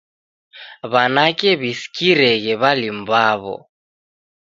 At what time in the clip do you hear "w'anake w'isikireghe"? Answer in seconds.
0.91-2.53